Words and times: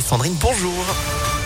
Sandrine, 0.00 0.34
bonjour. 0.34 1.41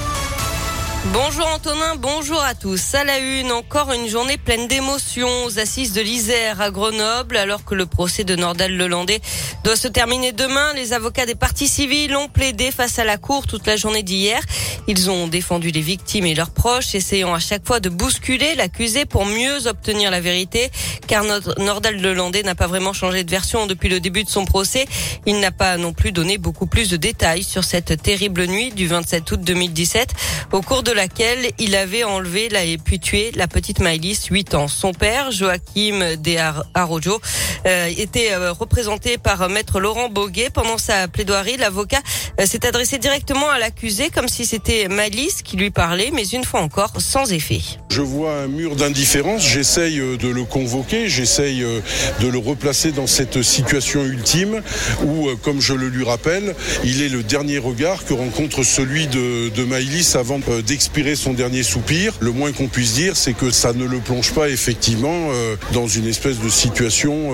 Bonjour 1.13 1.47
Antonin, 1.55 1.97
bonjour 1.97 2.43
à 2.43 2.55
tous. 2.55 2.95
À 2.95 3.05
la 3.05 3.19
une, 3.19 3.53
encore 3.53 3.93
une 3.93 4.09
journée 4.09 4.39
pleine 4.39 4.67
d'émotions 4.67 5.45
aux 5.45 5.59
assises 5.59 5.93
de 5.93 6.01
l'Isère 6.01 6.61
à 6.61 6.71
Grenoble, 6.71 7.37
alors 7.37 7.65
que 7.65 7.75
le 7.75 7.87
procès 7.87 8.25
de 8.25 8.35
Nordal 8.35 8.77
Lelandais 8.77 9.21
doit 9.65 9.77
se 9.77 9.89
terminer 9.89 10.33
demain. 10.33 10.73
Les 10.75 10.93
avocats 10.93 11.27
des 11.27 11.35
partis 11.35 11.69
civils 11.69 12.15
ont 12.17 12.29
plaidé 12.29 12.71
face 12.71 12.99
à 12.99 13.05
la 13.05 13.19
cour 13.19 13.47
toute 13.47 13.67
la 13.67 13.77
journée 13.77 14.03
d'hier. 14.03 14.41
Ils 14.89 15.11
ont 15.11 15.27
défendu 15.27 15.71
les 15.71 15.81
victimes 15.81 16.27
et 16.27 16.35
leurs 16.35 16.51
proches, 16.51 16.95
essayant 16.95 17.35
à 17.35 17.41
chaque 17.41 17.67
fois 17.67 17.81
de 17.81 17.89
bousculer 17.89 18.55
l'accusé 18.55 19.05
pour 19.05 19.27
mieux 19.27 19.67
obtenir 19.67 20.11
la 20.11 20.21
vérité, 20.21 20.71
car 21.07 21.25
Nordal 21.59 22.01
Lelandais 22.01 22.43
n'a 22.43 22.55
pas 22.55 22.67
vraiment 22.67 22.93
changé 22.93 23.25
de 23.25 23.31
version 23.31 23.67
depuis 23.67 23.89
le 23.89 24.01
début 24.01 24.25
de 24.25 24.31
son 24.31 24.45
procès. 24.45 24.87
Il 25.27 25.41
n'a 25.41 25.51
pas 25.51 25.77
non 25.77 25.93
plus 25.93 26.13
donné 26.13 26.39
beaucoup 26.39 26.67
plus 26.67 26.89
de 26.89 26.97
détails 26.97 27.43
sur 27.43 27.65
cette 27.65 28.01
terrible 28.03 28.47
nuit 28.47 28.71
du 28.71 28.87
27 28.87 29.31
août 29.33 29.41
2017, 29.41 30.15
au 30.53 30.63
cours 30.63 30.83
de 30.83 30.93
laquelle 30.97 31.51
il 31.59 31.77
avait 31.77 32.03
enlevé 32.03 32.49
et 32.53 32.79
puis 32.79 32.99
tué 32.99 33.33
la 33.35 33.49
petite 33.49 33.81
Maëlys, 33.81 34.27
8 34.31 34.55
ans. 34.55 34.69
Son 34.69 34.93
père, 34.93 35.31
Joachim 35.31 36.17
De 36.17 36.37
Arrojo, 36.75 37.21
euh, 37.67 37.91
était 37.97 38.33
euh, 38.33 38.53
représenté 38.53 39.19
par 39.19 39.49
maître 39.49 39.81
Laurent 39.81 40.09
Boguet. 40.09 40.51
Pendant 40.51 40.79
sa 40.79 41.09
plaidoirie, 41.09 41.57
l'avocat 41.57 42.01
euh, 42.41 42.47
s'est 42.47 42.67
adressé 42.67 42.99
directement 42.99 43.49
à 43.49 43.59
l'accusé 43.59 44.11
comme 44.11 44.29
si 44.29 44.47
c'était 44.47 44.89
Malice 44.89 45.43
qui 45.43 45.57
lui 45.57 45.71
parlait, 45.71 46.11
mais 46.13 46.25
une 46.25 46.45
fois 46.45 46.61
encore 46.61 46.93
sans 46.99 47.33
effet. 47.33 47.61
Je 47.91 48.03
vois 48.03 48.33
un 48.33 48.47
mur 48.47 48.77
d'indifférence, 48.77 49.43
j'essaye 49.43 49.99
de 49.99 50.29
le 50.29 50.45
convoquer, 50.45 51.09
j'essaye 51.09 51.61
de 52.21 52.29
le 52.29 52.39
replacer 52.39 52.93
dans 52.93 53.07
cette 53.07 53.43
situation 53.43 54.05
ultime 54.05 54.63
où, 55.05 55.29
comme 55.43 55.61
je 55.61 55.73
le 55.73 55.89
lui 55.89 56.05
rappelle, 56.05 56.55
il 56.85 57.03
est 57.03 57.09
le 57.09 57.23
dernier 57.23 57.59
regard 57.59 58.05
que 58.05 58.13
rencontre 58.13 58.65
celui 58.65 59.07
de, 59.07 59.49
de 59.49 59.65
Maëlys 59.65 60.15
avant 60.17 60.41
son 61.17 61.33
dernier 61.33 61.63
soupir. 61.63 62.15
Le 62.21 62.33
moins 62.33 62.53
qu'on 62.53 62.69
puisse 62.69 62.95
dire, 62.95 63.17
c'est 63.17 63.35
que 63.35 63.51
ça 63.51 63.73
ne 63.73 63.85
le 63.85 63.99
plonge 63.99 64.33
pas 64.33 64.49
effectivement 64.49 65.31
dans 65.73 65.87
une 65.87 66.07
espèce 66.07 66.39
de 66.39 66.49
situation 66.49 67.33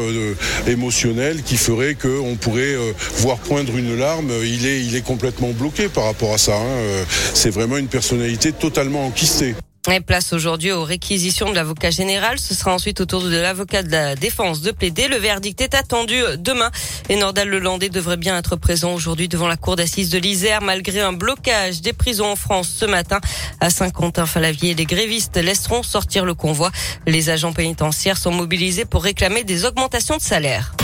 émotionnelle 0.66 1.42
qui 1.42 1.56
ferait 1.56 1.94
qu'on 1.94 2.36
pourrait 2.36 2.76
voir 3.18 3.38
poindre 3.38 3.76
une 3.76 3.96
larme. 3.96 4.30
Il 4.44 4.66
est, 4.66 4.82
il 4.84 4.96
est 4.96 5.04
complètement 5.04 5.50
bloqué 5.50 5.88
par 5.88 6.04
rapport 6.04 6.34
à 6.34 6.38
ça. 6.38 6.56
Hein. 6.56 6.64
Euh, 6.64 7.04
c'est 7.34 7.50
vraiment 7.50 7.78
une 7.78 7.88
personnalité 7.88 8.52
totalement 8.52 9.06
enquistée. 9.06 9.54
Et 9.90 10.00
place 10.00 10.32
aujourd'hui 10.32 10.70
aux 10.70 10.84
réquisitions 10.84 11.50
de 11.50 11.56
l'avocat 11.56 11.90
général. 11.90 12.38
Ce 12.38 12.54
sera 12.54 12.72
ensuite 12.72 13.00
au 13.00 13.04
tour 13.04 13.20
de 13.20 13.36
l'avocat 13.36 13.82
de 13.82 13.90
la 13.90 14.14
défense 14.14 14.60
de 14.60 14.70
plaider. 14.70 15.08
Le 15.08 15.16
verdict 15.16 15.60
est 15.60 15.74
attendu 15.74 16.14
demain 16.38 16.70
et 17.08 17.16
Nordal 17.16 17.48
Lelandais 17.48 17.88
devrait 17.88 18.16
bien 18.16 18.38
être 18.38 18.54
présent 18.54 18.94
aujourd'hui 18.94 19.26
devant 19.26 19.48
la 19.48 19.56
cour 19.56 19.74
d'assises 19.74 20.10
de 20.10 20.18
l'Isère 20.18 20.62
malgré 20.62 21.00
un 21.00 21.12
blocage 21.12 21.80
des 21.80 21.92
prisons 21.92 22.30
en 22.30 22.36
France 22.36 22.72
ce 22.72 22.84
matin. 22.84 23.20
À 23.58 23.70
Saint-Quentin-Falavier, 23.70 24.74
les 24.74 24.86
grévistes 24.86 25.36
laisseront 25.36 25.82
sortir 25.82 26.24
le 26.24 26.34
convoi. 26.34 26.70
Les 27.08 27.28
agents 27.28 27.52
pénitentiaires 27.52 28.18
sont 28.18 28.32
mobilisés 28.32 28.84
pour 28.84 29.02
réclamer 29.02 29.42
des 29.42 29.64
augmentations 29.64 30.16
de 30.16 30.22
salaire. 30.22 30.76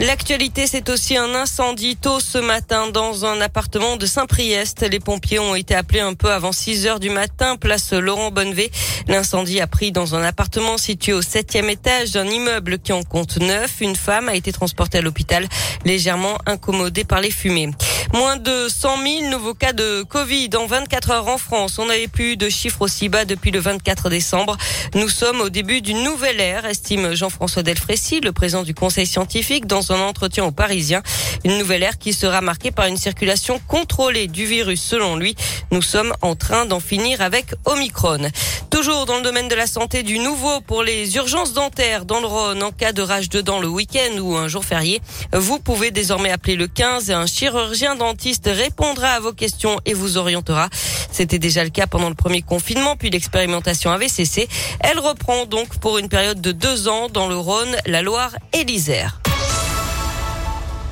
L'actualité, 0.00 0.68
c'est 0.68 0.90
aussi 0.90 1.16
un 1.16 1.34
incendie 1.34 1.96
tôt 1.96 2.20
ce 2.20 2.38
matin 2.38 2.88
dans 2.92 3.24
un 3.24 3.40
appartement 3.40 3.96
de 3.96 4.06
Saint-Priest. 4.06 4.86
Les 4.88 5.00
pompiers 5.00 5.40
ont 5.40 5.56
été 5.56 5.74
appelés 5.74 5.98
un 5.98 6.14
peu 6.14 6.30
avant 6.30 6.52
6 6.52 6.86
heures 6.86 7.00
du 7.00 7.10
matin, 7.10 7.56
place 7.56 7.92
Laurent 7.92 8.30
Bonnevé. 8.30 8.70
L'incendie 9.08 9.60
a 9.60 9.66
pris 9.66 9.90
dans 9.90 10.14
un 10.14 10.22
appartement 10.22 10.78
situé 10.78 11.12
au 11.12 11.22
septième 11.22 11.68
étage 11.68 12.12
d'un 12.12 12.28
immeuble 12.28 12.78
qui 12.78 12.92
en 12.92 13.02
compte 13.02 13.38
neuf. 13.38 13.80
Une 13.80 13.96
femme 13.96 14.28
a 14.28 14.36
été 14.36 14.52
transportée 14.52 14.98
à 14.98 15.02
l'hôpital, 15.02 15.48
légèrement 15.84 16.38
incommodée 16.46 17.04
par 17.04 17.20
les 17.20 17.32
fumées. 17.32 17.70
Moins 18.14 18.38
de 18.38 18.68
100 18.68 19.02
000 19.02 19.30
nouveaux 19.30 19.52
cas 19.52 19.74
de 19.74 20.02
Covid 20.02 20.48
en 20.56 20.66
24 20.66 21.10
heures 21.10 21.28
en 21.28 21.36
France. 21.36 21.78
On 21.78 21.86
n'avait 21.86 22.08
plus 22.08 22.38
de 22.38 22.48
chiffres 22.48 22.80
aussi 22.80 23.10
bas 23.10 23.26
depuis 23.26 23.50
le 23.50 23.60
24 23.60 24.08
décembre. 24.08 24.56
Nous 24.94 25.10
sommes 25.10 25.42
au 25.42 25.50
début 25.50 25.82
d'une 25.82 26.02
nouvelle 26.02 26.40
ère, 26.40 26.64
estime 26.64 27.14
Jean-François 27.14 27.62
Delfrécy, 27.62 28.20
le 28.20 28.32
président 28.32 28.62
du 28.62 28.72
Conseil 28.72 29.06
scientifique, 29.06 29.66
dans 29.66 29.92
un 29.92 30.00
entretien 30.00 30.44
aux 30.44 30.52
Parisiens. 30.52 31.02
Une 31.44 31.58
nouvelle 31.58 31.82
ère 31.82 31.98
qui 31.98 32.14
sera 32.14 32.40
marquée 32.40 32.70
par 32.70 32.86
une 32.86 32.96
circulation 32.96 33.60
contrôlée 33.68 34.26
du 34.26 34.46
virus, 34.46 34.80
selon 34.82 35.16
lui. 35.16 35.36
Nous 35.70 35.82
sommes 35.82 36.14
en 36.22 36.34
train 36.34 36.64
d'en 36.64 36.80
finir 36.80 37.20
avec 37.20 37.46
Omicron. 37.66 38.30
Toujours 38.70 39.06
dans 39.06 39.16
le 39.16 39.22
domaine 39.22 39.48
de 39.48 39.54
la 39.54 39.66
santé, 39.66 40.02
du 40.02 40.18
nouveau 40.18 40.60
pour 40.62 40.82
les 40.82 41.16
urgences 41.16 41.52
dentaires 41.52 42.04
dans 42.04 42.20
le 42.20 42.26
Rhône 42.26 42.62
en 42.62 42.70
cas 42.70 42.92
de 42.92 43.02
rage 43.02 43.28
de 43.28 43.40
dents 43.40 43.60
le 43.60 43.68
week-end 43.68 44.18
ou 44.20 44.36
un 44.36 44.48
jour 44.48 44.64
férié. 44.64 45.02
Vous 45.32 45.58
pouvez 45.58 45.90
désormais 45.90 46.30
appeler 46.30 46.56
le 46.56 46.68
15 46.68 47.10
et 47.10 47.12
un 47.12 47.26
chirurgien 47.26 47.96
dentiste 47.98 48.48
répondra 48.52 49.08
à 49.08 49.20
vos 49.20 49.32
questions 49.32 49.78
et 49.84 49.92
vous 49.92 50.16
orientera. 50.16 50.68
C'était 51.12 51.38
déjà 51.38 51.64
le 51.64 51.70
cas 51.70 51.86
pendant 51.86 52.08
le 52.08 52.14
premier 52.14 52.42
confinement, 52.42 52.96
puis 52.96 53.10
l'expérimentation 53.10 53.90
avait 53.90 54.08
cessé. 54.08 54.48
Elle 54.80 54.98
reprend 54.98 55.44
donc 55.44 55.78
pour 55.78 55.98
une 55.98 56.08
période 56.08 56.40
de 56.40 56.52
deux 56.52 56.88
ans 56.88 57.08
dans 57.08 57.28
le 57.28 57.36
Rhône, 57.36 57.76
la 57.86 58.02
Loire 58.02 58.34
et 58.52 58.64
l'Isère. 58.64 59.20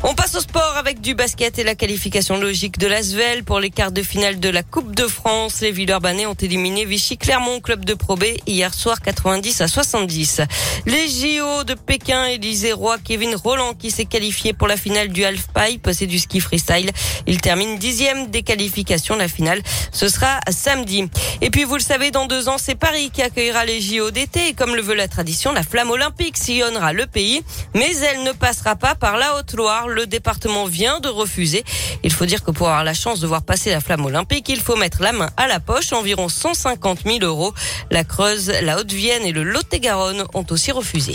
On 0.09 0.15
passe 0.15 0.37
au 0.37 0.41
sport 0.41 0.77
avec 0.77 1.01
du 1.01 1.17
basket 1.17 1.59
et 1.59 1.65
la 1.65 1.75
qualification 1.75 2.39
logique 2.39 2.79
de 2.79 2.87
l'Asvel 2.87 3.43
pour 3.43 3.59
les 3.59 3.71
quarts 3.71 3.91
de 3.91 4.03
finale 4.03 4.39
de 4.39 4.49
la 4.49 4.63
Coupe 4.63 4.95
de 4.95 5.09
France. 5.09 5.63
Les 5.63 5.73
Villeurbanais 5.73 6.27
ont 6.27 6.35
éliminé 6.35 6.85
Vichy 6.85 7.19
Clermont, 7.19 7.59
club 7.59 7.85
de 7.85 7.93
Pro 7.93 8.17
hier 8.47 8.73
soir 8.73 9.01
90 9.01 9.63
à 9.63 9.67
70. 9.67 10.43
Les 10.87 11.09
JO 11.09 11.65
de 11.65 11.75
Pékin, 11.75 12.25
Élisée 12.27 12.73
Roy, 12.73 12.99
Kevin 13.03 13.35
Roland 13.35 13.75
qui 13.75 13.91
s'est 13.91 14.05
qualifié 14.05 14.53
pour 14.53 14.69
la 14.69 14.77
finale 14.77 15.09
du 15.09 15.25
halfpipe, 15.25 15.91
c'est 15.93 16.07
du 16.07 16.21
ski 16.21 16.39
freestyle. 16.39 16.93
Il 17.27 17.41
termine 17.41 17.77
dixième 17.77 18.29
des 18.29 18.45
qualifications. 18.45 19.17
La 19.17 19.27
finale, 19.27 19.61
ce 19.91 20.09
sera 20.09 20.39
samedi. 20.51 21.09
Et 21.41 21.51
puis 21.51 21.65
vous 21.65 21.75
le 21.75 21.81
savez, 21.81 22.13
dans 22.13 22.27
deux 22.27 22.49
ans, 22.49 22.59
c'est 22.59 22.77
Paris 22.77 23.11
qui 23.13 23.23
accueillera 23.23 23.65
les 23.65 23.81
JO 23.81 24.13
d'été. 24.13 24.55
Comme 24.55 24.77
le 24.77 24.83
veut 24.83 24.95
la 24.95 25.09
tradition, 25.09 25.53
la 25.53 25.65
flamme 25.65 25.91
olympique 25.91 26.37
sillonnera 26.37 26.93
le 26.93 27.07
pays, 27.07 27.43
mais 27.75 27.91
elle 27.97 28.23
ne 28.23 28.31
passera 28.31 28.77
pas 28.77 28.95
par 28.95 29.17
la 29.17 29.37
Haute-Loire 29.37 29.89
le 29.97 30.07
département 30.07 30.67
vient 30.67 31.01
de 31.01 31.09
refuser. 31.09 31.65
Il 32.05 32.13
faut 32.13 32.27
dire 32.27 32.45
que 32.45 32.51
pour 32.51 32.69
avoir 32.69 32.85
la 32.85 32.95
chance 32.95 33.19
de 33.19 33.27
voir 33.27 33.43
passer 33.43 33.71
la 33.71 33.81
flamme 33.81 34.05
olympique, 34.05 34.49
il 34.49 34.61
faut 34.61 34.77
mettre 34.77 35.03
la 35.03 35.13
main 35.13 35.31
à 35.37 35.49
la 35.49 35.59
poche, 35.59 35.93
environ 35.93 36.29
150 36.29 37.01
000 37.05 37.19
euros. 37.23 37.53
La 37.91 38.05
Creuse, 38.05 38.53
la 38.63 38.79
Haute-Vienne 38.79 39.25
et 39.25 39.33
le 39.33 39.43
Lot-et-Garonne 39.43 40.25
ont 40.35 40.47
aussi 40.51 40.71
refusé. 40.71 41.15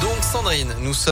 Donc 0.00 0.16
Sandrine, 0.32 0.74
nous 0.80 0.94
sommes 0.94 1.00